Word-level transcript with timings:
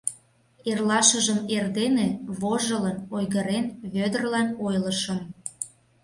Эрлашыжым 0.69 1.39
эрдене, 1.55 2.07
вожылын, 2.39 2.97
ойгырен, 3.15 3.65
Вӧдырлан 3.93 4.47
ойлышым. 4.65 5.19